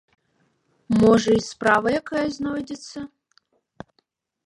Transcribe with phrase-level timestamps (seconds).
[1.01, 2.99] Можа, і справа якая знойдзецца?